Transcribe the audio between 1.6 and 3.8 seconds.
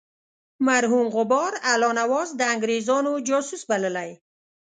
الله نواز د انګرېزانو جاسوس